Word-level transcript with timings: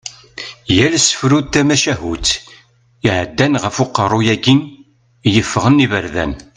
Yal 0.75 0.93
asefru 0.99 1.39
d 1.43 1.47
tamacahutt 1.53 2.29
iɛeddan 3.07 3.53
ɣef 3.63 3.75
uqerru-yagi 3.83 4.55
yeffɣen 5.35 5.83
iberdan. 5.85 6.33